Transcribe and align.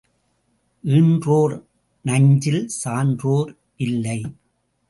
ஈன்றோர் 0.83 1.63
நஞ்சில் 2.05 2.67
சான்றோர் 2.67 3.55
இல்லை. 3.77 4.19